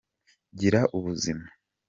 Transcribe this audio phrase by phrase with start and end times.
[0.59, 1.45] Gira ubuzima.